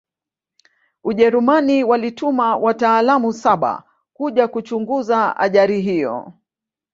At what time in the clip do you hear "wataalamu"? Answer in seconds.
2.57-3.33